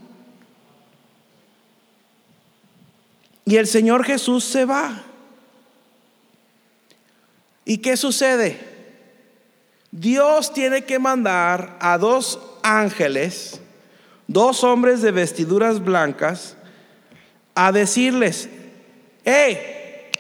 [3.45, 5.04] Y el Señor Jesús se va.
[7.63, 8.60] ¿Y qué sucede?
[9.91, 13.62] Dios tiene que mandar a dos ángeles,
[14.28, 16.58] dos hombres de vestiduras blancas,
[17.54, 18.49] a decirles,
[19.23, 20.12] ¡eh!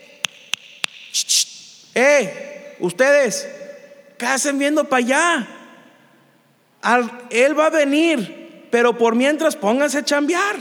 [1.93, 2.54] ¡eh!
[2.79, 3.47] Ustedes,
[4.17, 5.47] ¿qué hacen viendo para allá?
[7.31, 10.57] él va a venir, pero por mientras pónganse a chambear,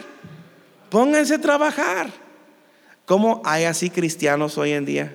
[0.88, 2.08] pónganse a trabajar.
[3.04, 5.14] ¿Cómo hay así cristianos hoy en día?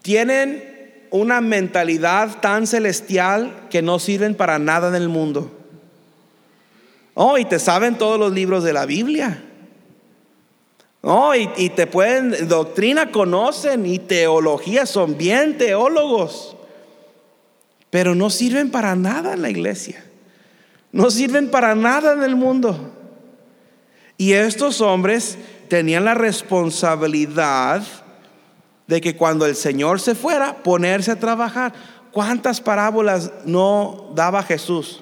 [0.00, 5.50] Tienen una mentalidad tan celestial que no sirven para nada en el mundo.
[7.14, 9.42] Oh, y te saben todos los libros de la Biblia.
[11.02, 16.56] No, y, y, te pueden, doctrina conocen y teología, son bien teólogos,
[17.90, 20.04] pero no sirven para nada en la iglesia,
[20.92, 22.92] no sirven para nada en el mundo.
[24.16, 25.36] Y estos hombres
[25.68, 27.82] tenían la responsabilidad
[28.86, 31.72] de que cuando el Señor se fuera, ponerse a trabajar.
[32.12, 35.00] ¿Cuántas parábolas no daba Jesús?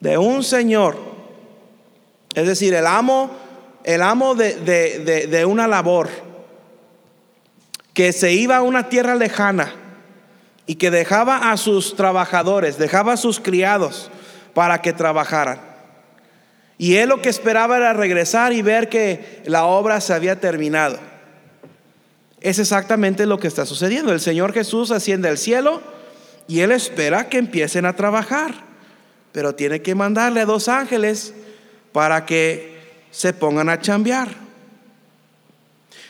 [0.00, 0.98] De un Señor
[2.34, 3.30] Es decir, el amo,
[3.84, 6.08] el amo de, de una labor
[7.94, 9.74] que se iba a una tierra lejana
[10.66, 14.10] y que dejaba a sus trabajadores, dejaba a sus criados
[14.54, 15.60] para que trabajaran.
[16.78, 20.98] Y él lo que esperaba era regresar y ver que la obra se había terminado.
[22.40, 24.12] Es exactamente lo que está sucediendo.
[24.12, 25.80] El Señor Jesús asciende al cielo
[26.48, 28.52] y él espera que empiecen a trabajar,
[29.30, 31.34] pero tiene que mandarle a dos ángeles
[31.92, 32.71] para que
[33.12, 34.34] se pongan a chambear.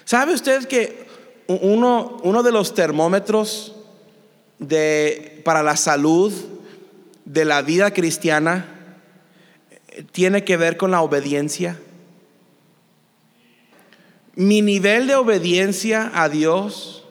[0.07, 1.07] ¿Sabe usted que
[1.47, 3.75] uno, uno de los termómetros
[4.59, 6.33] de, para la salud
[7.25, 8.67] de la vida cristiana
[10.13, 11.79] tiene que ver con la obediencia.
[14.35, 17.05] Mi nivel de obediencia a Dios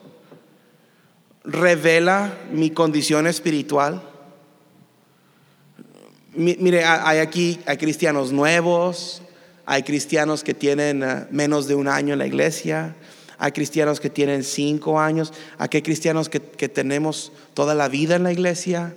[1.44, 4.02] revela mi condición espiritual.
[6.34, 9.22] Mire, hay aquí hay cristianos nuevos,
[9.72, 12.94] hay cristianos que tienen eh, menos de un año en la iglesia,
[13.38, 18.24] hay cristianos que tienen cinco años, aquí hay cristianos que, tenemos toda la vida en
[18.24, 18.94] la iglesia,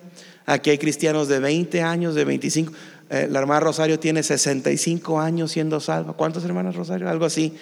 [0.46, 2.72] aquí hay cristianos de 20 años, de 25.
[3.08, 6.14] Eh, la hermana Rosario tiene 65 años siendo salva.
[6.14, 7.08] ¿Cuántos hermanas Rosario?
[7.08, 7.56] Algo así.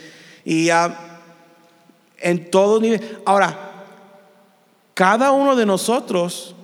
[0.46, 0.70] Y
[2.18, 3.18] en todo nivel.
[3.26, 3.74] Ahora,
[4.94, 6.56] cada uno de nosotros,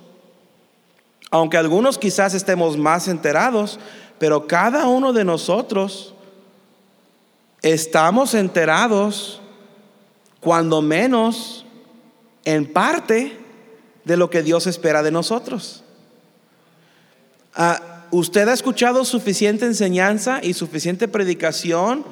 [1.29, 3.79] aunque algunos quizás estemos más enterados,
[4.17, 6.15] pero cada uno de nosotros
[7.61, 9.41] estamos enterados
[10.39, 11.65] cuando menos
[12.45, 13.37] en parte
[14.05, 15.83] de lo que Dios espera de nosotros.
[17.53, 22.03] Ah, ¿Usted ha escuchado suficiente enseñanza y suficiente predicación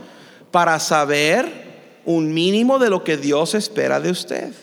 [0.51, 1.67] para saber
[2.05, 4.53] un mínimo de lo que Dios espera de usted?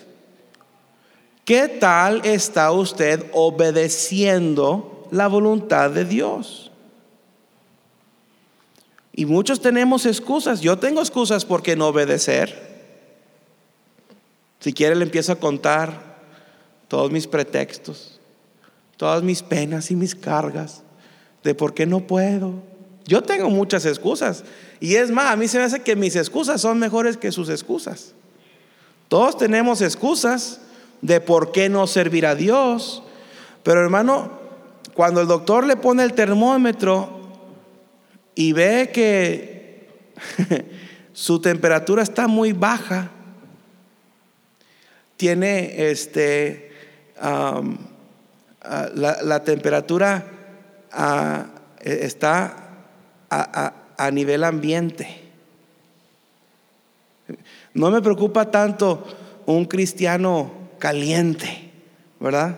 [1.43, 6.71] ¿Qué tal está usted obedeciendo la voluntad de Dios?
[9.17, 10.59] Y muchos tenemos excusas.
[10.59, 12.75] Yo tengo excusas por qué no obedecer.
[14.59, 16.17] Si quiere le empiezo a contar
[16.89, 18.19] todos mis pretextos,
[18.97, 20.83] todas mis penas y mis cargas
[21.45, 22.55] de por qué no puedo.
[23.05, 24.43] Yo tengo muchas excusas.
[24.81, 27.47] Y es más, a mí se me hace que mis excusas son mejores que sus
[27.47, 28.11] excusas.
[29.07, 30.59] Todos tenemos excusas
[31.01, 33.01] de por qué no servir a Dios.
[33.63, 34.31] Pero hermano,
[34.93, 37.14] cuando el doctor le pone el termómetro
[38.35, 39.87] y ve que
[41.13, 43.09] su temperatura está muy baja,
[45.17, 46.71] tiene este,
[48.61, 50.25] la, temperatura
[51.81, 52.69] e, está
[53.29, 55.21] a, nivel ambiente.
[57.73, 59.05] No me preocupa tanto
[59.45, 61.71] un cristiano caliente,
[62.19, 62.57] ¿verdad?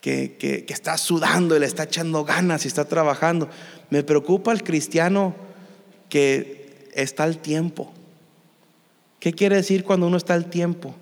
[0.00, 3.48] Que, que, está sudando y le está echando ganas y está trabajando.
[3.90, 5.34] Me preocupa el cristiano
[6.08, 7.92] que está al tiempo.
[9.20, 10.94] ¿Qué quiere decir cuando uno está al tiempo?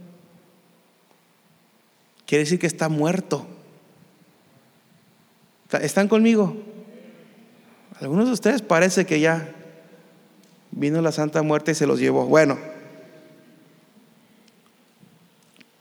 [2.27, 3.47] Quiere decir que está muerto.
[5.81, 6.57] ¿Están conmigo?
[8.01, 9.55] Algunos de ustedes parece que ya
[10.71, 12.27] vino la Santa Muerte y se los llevó.
[12.27, 12.59] Bueno,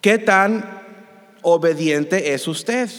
[0.02, 0.82] ¿qué tan
[1.42, 2.90] obediente es usted?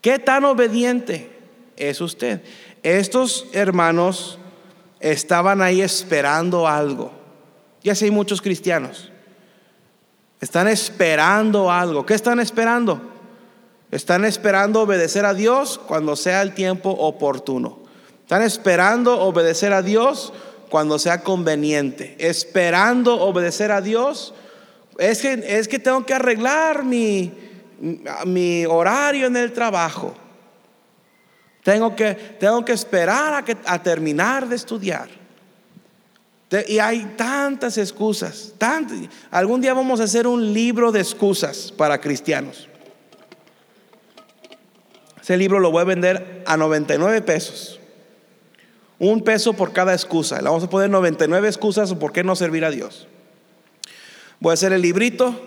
[0.00, 1.39] ¿Qué tan obediente
[1.80, 2.42] es usted?
[2.82, 4.38] Estos hermanos
[5.00, 7.12] estaban ahí esperando algo.
[7.82, 9.10] Ya sé, hay muchos cristianos
[10.40, 12.06] están esperando algo.
[12.06, 13.00] ¿Qué están esperando?
[13.90, 17.80] Están esperando obedecer a Dios cuando sea el tiempo oportuno.
[18.22, 20.32] Están esperando obedecer a Dios
[20.70, 22.16] cuando sea conveniente.
[22.18, 24.32] Esperando obedecer a Dios.
[24.98, 27.32] Es que, es que tengo que arreglar mi,
[28.24, 30.14] mi horario en el trabajo.
[31.70, 35.08] Tengo que, tengo que esperar a, que, a terminar de estudiar.
[36.66, 38.54] Y hay tantas excusas.
[39.30, 42.68] Algún día vamos a hacer un libro de excusas para cristianos.
[45.22, 47.78] Ese libro lo voy a vender a 99 pesos.
[48.98, 50.38] Un peso por cada excusa.
[50.38, 53.06] Le vamos a poner 99 excusas por qué no servir a Dios.
[54.40, 55.40] Voy a hacer el librito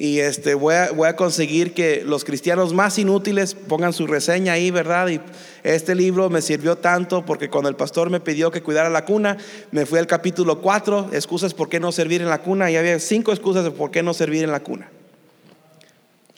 [0.00, 4.52] y este, voy, a, voy a conseguir que los cristianos más inútiles pongan su reseña
[4.52, 5.08] ahí, ¿verdad?
[5.08, 5.20] Y
[5.64, 9.36] este libro me sirvió tanto porque cuando el pastor me pidió que cuidara la cuna,
[9.72, 13.00] me fui al capítulo 4, excusas por qué no servir en la cuna, y había
[13.00, 14.88] cinco excusas de por qué no servir en la cuna.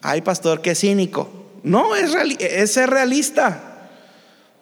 [0.01, 1.29] Ay, pastor, qué cínico.
[1.63, 3.89] No, es, es ser realista.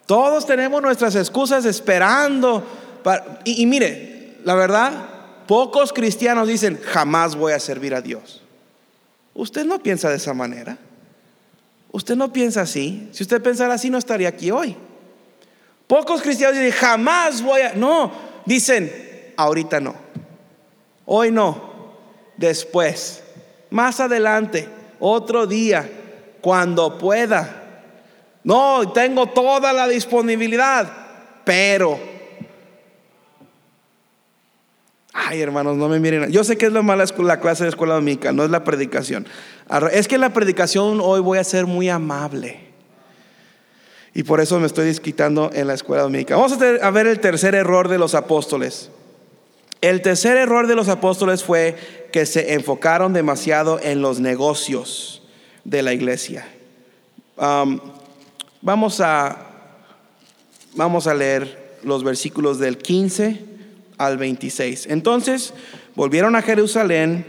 [0.06, 2.64] Todos tenemos nuestras excusas esperando.
[3.44, 4.90] y mire, la verdad,
[5.46, 8.42] pocos cristianos dicen, jamás voy a servir a Dios.
[9.38, 10.76] Usted no piensa de esa manera.
[11.92, 13.08] Usted no piensa así.
[13.12, 14.76] Si usted pensara así, no estaría aquí hoy.
[15.86, 17.72] Pocos cristianos dicen, jamás voy a...
[17.74, 18.10] No,
[18.44, 19.94] dicen, ahorita no.
[21.06, 21.70] Hoy no.
[22.36, 23.22] Después.
[23.70, 24.68] Más adelante.
[24.98, 25.88] Otro día.
[26.40, 27.84] Cuando pueda.
[28.42, 30.90] No, tengo toda la disponibilidad.
[31.44, 32.00] Pero
[35.20, 36.30] Ay, hermanos, no me miren.
[36.30, 39.26] Yo sé que es lo mala la clase de escuela dominical, no es la predicación.
[39.90, 42.60] Es que la predicación hoy voy a ser muy amable.
[44.14, 46.38] Y por eso me estoy desquitando en la escuela dominical.
[46.38, 48.90] Vamos a ver el tercer error de los apóstoles.
[49.80, 51.76] El tercer error de los apóstoles fue
[52.12, 55.22] que se enfocaron demasiado en los negocios
[55.64, 56.46] de la iglesia.
[57.36, 59.36] Vamos, a,
[60.74, 63.47] vamos a leer los versículos del 15
[63.98, 64.86] al 26.
[64.88, 65.52] Entonces
[65.94, 67.26] volvieron a Jerusalén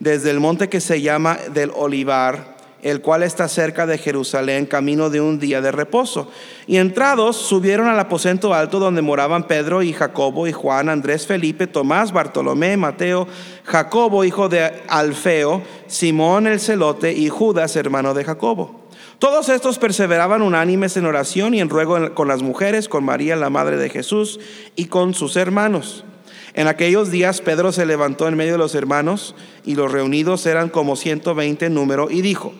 [0.00, 5.10] desde el monte que se llama del Olivar, el cual está cerca de Jerusalén, camino
[5.10, 6.30] de un día de reposo.
[6.66, 11.66] Y entrados subieron al aposento alto donde moraban Pedro y Jacobo y Juan, Andrés, Felipe,
[11.66, 13.28] Tomás, Bartolomé, Mateo,
[13.64, 18.79] Jacobo, hijo de Alfeo, Simón el celote y Judas, hermano de Jacobo.
[19.20, 23.50] Todos estos perseveraban unánimes en oración y en ruego con las mujeres, con María, la
[23.50, 24.40] madre de Jesús,
[24.76, 26.06] y con sus hermanos.
[26.54, 30.70] En aquellos días Pedro se levantó en medio de los hermanos, y los reunidos eran
[30.70, 32.54] como 120 en número, y dijo,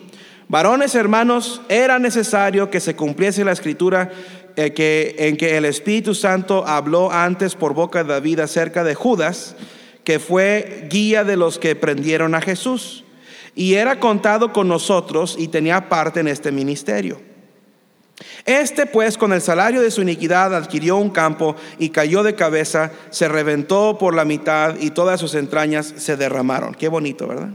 [0.49, 4.11] varones hermanos, era necesario que se cumpliese la escritura
[4.55, 8.93] eh, que, en que el Espíritu Santo habló antes por boca de David acerca de
[8.93, 9.55] Judas,
[10.03, 13.03] que fue guía de los que prendieron a Jesús
[13.55, 17.19] y era contado con nosotros y tenía parte en este ministerio.
[18.45, 22.91] Este pues con el salario de su iniquidad adquirió un campo y cayó de cabeza,
[23.09, 26.75] se reventó por la mitad y todas sus entrañas se derramaron.
[26.75, 27.49] Qué bonito, ¿verdad?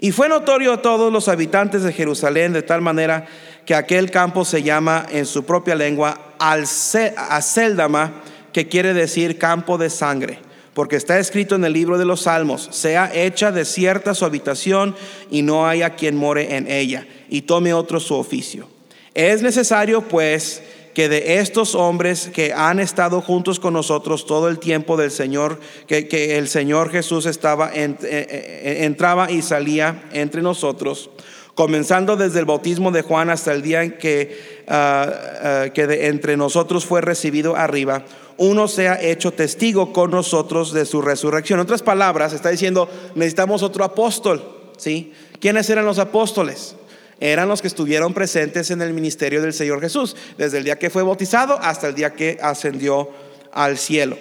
[0.00, 3.26] Y fue notorio a todos los habitantes de Jerusalén de tal manera
[3.66, 8.12] que aquel campo se llama en su propia lengua Aceldama,
[8.52, 10.47] que quiere decir campo de sangre
[10.78, 14.94] porque está escrito en el libro de los Salmos, sea hecha desierta su habitación
[15.28, 18.68] y no haya quien more en ella, y tome otro su oficio.
[19.12, 20.62] Es necesario, pues,
[20.94, 25.58] que de estos hombres que han estado juntos con nosotros todo el tiempo del Señor,
[25.88, 31.10] que, el Señor Jesús estaba eh, eh, entraba y salía entre nosotros,
[31.56, 35.12] comenzando desde el bautismo de Juan hasta el día en que, ah,
[35.42, 38.04] ah, que de entre nosotros fue recibido arriba,
[38.38, 41.58] uno sea hecho testigo con nosotros de su resurrección.
[41.58, 44.72] En otras palabras, está diciendo, necesitamos otro apóstol.
[44.76, 45.12] ¿sí?
[45.40, 46.76] ¿Quiénes eran los apóstoles?
[47.20, 50.88] Eran los que estuvieron presentes en el ministerio del Señor Jesús, desde el día que
[50.88, 53.10] fue bautizado hasta el día que ascendió
[53.52, 54.16] al cielo.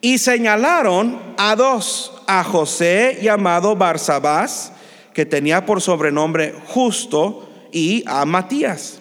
[0.00, 4.72] Y señalaron a dos, a José llamado Barsabás,
[5.14, 8.99] que tenía por sobrenombre justo, y a Matías.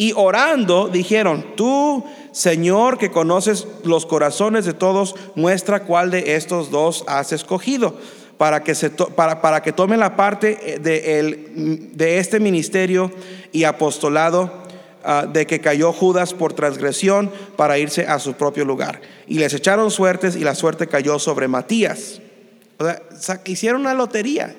[0.00, 6.70] Y orando dijeron, tú Señor que conoces los corazones de todos, muestra cuál de estos
[6.70, 7.98] dos has escogido
[8.38, 13.12] para que, se para, para, que tome la parte eh, de, el, de, este ministerio
[13.52, 14.50] y apostolado
[15.04, 19.02] ah, de que cayó Judas por transgresión para irse a su propio lugar.
[19.26, 22.22] Y les echaron suertes y la suerte cayó sobre Matías.
[23.44, 24.56] hicieron una lotería.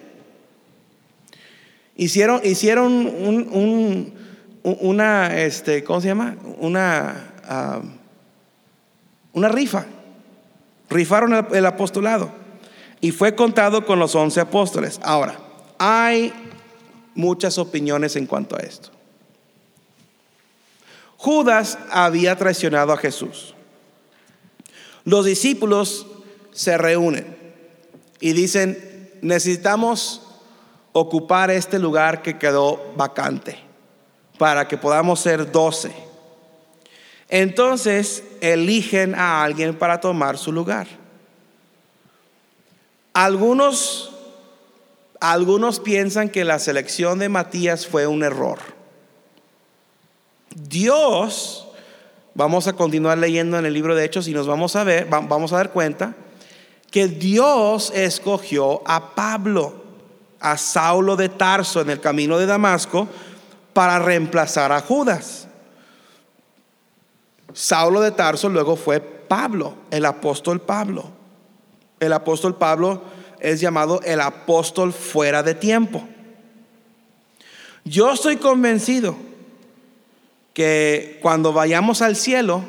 [1.95, 4.20] Hicieron, hicieron un,
[4.63, 6.35] una, este, ¿cómo se llama?
[6.59, 7.31] Una
[9.33, 9.85] una rifa.
[10.89, 12.31] Rifaron el, apostolado
[12.99, 14.99] y fue contado con los once apóstoles.
[15.03, 15.39] Ahora,
[15.77, 16.33] hay
[17.15, 18.89] muchas opiniones en cuanto a esto.
[21.15, 23.53] Judas había traicionado a Jesús.
[25.05, 26.05] Los discípulos
[26.51, 27.37] se reúnen
[28.19, 30.27] y dicen, necesitamos
[30.91, 33.70] ocupar este lugar que quedó vacante
[34.41, 35.91] para que podamos ser doce.
[37.29, 40.87] Entonces eligen a alguien para tomar su lugar.
[43.13, 44.11] Algunos,
[45.19, 48.57] algunos piensan que la selección de Matías fue un error.
[50.55, 51.67] Dios,
[52.33, 55.53] vamos a continuar leyendo en el libro de Hechos y nos vamos a ver, vamos
[55.53, 56.15] a dar cuenta
[56.89, 59.83] que Dios escogió a Pablo,
[60.39, 63.07] a Saulo de Tarso en el camino de Damasco
[63.73, 65.47] para reemplazar a Judas.
[67.53, 71.11] Saulo de Tarso luego fue Pablo, el apóstol Pablo.
[71.99, 73.01] El apóstol Pablo
[73.39, 76.07] es llamado el apóstol fuera de tiempo.
[77.83, 79.15] Yo estoy convencido
[80.53, 82.63] que cuando vayamos al cielo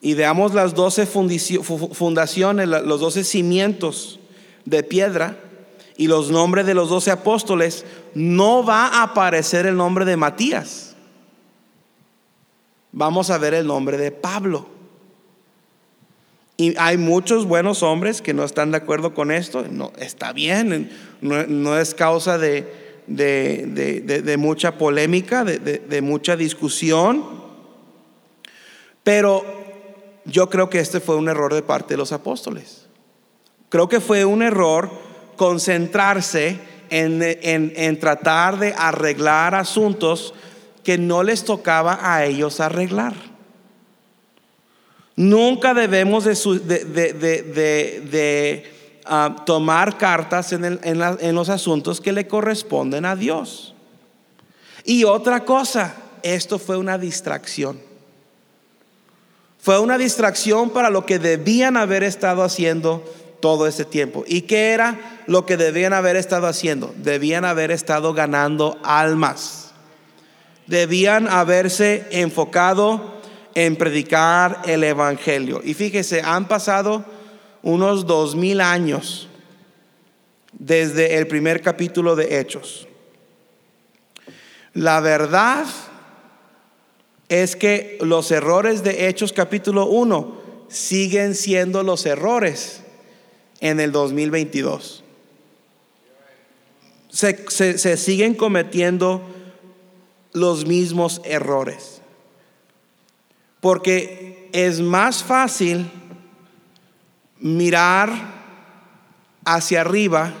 [0.00, 4.20] y veamos las doce fundaciones, los doce cimientos
[4.64, 5.38] de piedra
[5.96, 7.84] y los nombres de los doce apóstoles,
[8.14, 10.86] no va a aparecer el nombre de Matías
[12.96, 14.66] vamos a ver el nombre de Pablo.
[16.56, 19.66] Y hay muchos buenos hombres que no están de acuerdo con esto.
[19.70, 20.90] No, está bien,
[21.20, 22.66] no, es causa de,
[23.06, 27.22] de, mucha polémica, de, mucha discusión.
[29.04, 29.44] Pero
[30.24, 32.86] yo creo que este fue un error de parte de los apóstoles.
[33.68, 34.90] Creo que fue un error
[35.36, 36.58] concentrarse
[36.90, 40.34] en, en tratar de arreglar asuntos
[40.82, 43.14] que no les tocaba a ellos arreglar.
[45.16, 46.32] Nunca debemos de,
[49.06, 53.74] ah, tomar cartas en, los asuntos que le corresponden a Dios.
[54.84, 57.80] Y otra cosa, esto fue una distracción.
[59.58, 63.02] Fue una distracción para lo que debían haber estado haciendo
[63.40, 64.24] todo ese tiempo.
[64.26, 66.94] ¿Y qué era lo que debían haber estado haciendo?
[66.96, 69.72] Debían haber estado ganando almas.
[70.66, 73.16] Debían haberse enfocado
[73.54, 75.60] en predicar el Evangelio.
[75.64, 77.04] Y fíjese, han pasado
[77.62, 79.28] unos dos mil años
[80.52, 82.86] desde el primer capítulo de Hechos.
[84.74, 85.64] La verdad
[87.28, 92.82] es que los errores de Hechos capítulo 1 siguen siendo los errores
[93.60, 95.02] en el 2022.
[97.08, 99.22] Se, se siguen cometiendo
[100.32, 102.02] los mismos errores.
[103.60, 105.90] Porque es más fácil
[107.38, 108.10] mirar
[109.44, 110.34] hacia arriba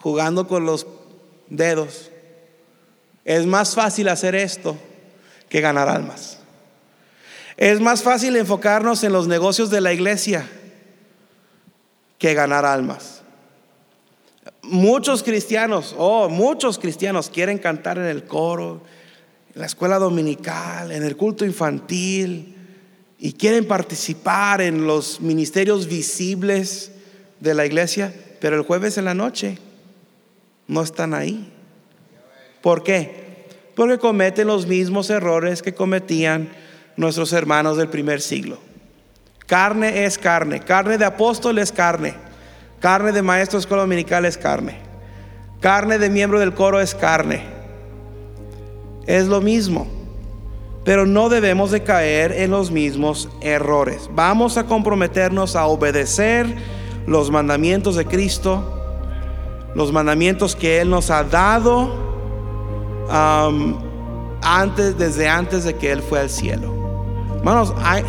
[0.00, 0.86] jugando con los
[1.48, 2.10] dedos.
[3.24, 4.76] Es más fácil hacer esto
[5.48, 6.38] que ganar almas.
[7.56, 10.46] Es más fácil enfocarnos en los negocios de la iglesia
[12.24, 13.20] que ganar almas.
[14.62, 18.80] Muchos cristianos, oh, muchos cristianos quieren cantar en el coro,
[19.54, 22.56] en la escuela dominical, en el culto infantil,
[23.18, 26.92] y quieren participar en los ministerios visibles
[27.40, 29.58] de la iglesia, pero el jueves en la noche
[30.66, 31.52] no están ahí.
[32.62, 33.48] ¿Por qué?
[33.74, 36.48] Porque cometen los mismos errores que cometían
[36.96, 38.58] nuestros hermanos del primer siglo.
[39.46, 42.14] Carne es carne, carne de apóstol es carne,
[42.80, 44.78] carne de maestro de escuela dominical es carne,
[45.60, 47.54] carne de miembro del coro es carne
[49.06, 49.86] es lo mismo.
[50.84, 54.10] Pero no debemos de caer en los mismos errores.
[54.14, 56.46] Vamos a comprometernos a obedecer
[57.06, 58.82] los mandamientos de Cristo,
[59.74, 62.04] los mandamientos que Él nos ha dado
[64.42, 66.74] antes, desde antes de que Él fue al cielo.
[67.38, 68.04] Hermanos, hay,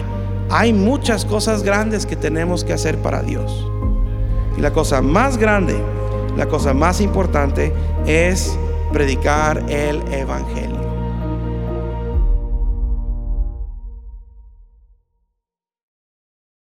[0.49, 3.69] hay muchas cosas grandes que tenemos que hacer para Dios.
[4.57, 5.75] Y la cosa más grande,
[6.37, 7.73] la cosa más importante
[8.05, 8.57] es
[8.93, 10.74] predicar el Evangelio.